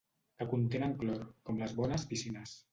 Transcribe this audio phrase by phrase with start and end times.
[0.39, 2.61] Que contenen clor, com les bones piscines.